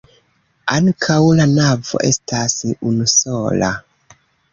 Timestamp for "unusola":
2.93-3.71